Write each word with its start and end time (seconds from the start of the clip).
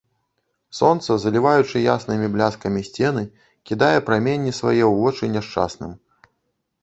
Сонца, 0.77 1.09
заліваючы 1.23 1.81
яснымі 1.95 2.29
бляскамі 2.37 2.81
сцены, 2.87 3.23
кідае 3.71 3.93
праменні 4.07 4.51
свае 4.61 4.79
ў 4.91 4.93
вочы 5.03 5.23
няшчасным. 5.35 5.91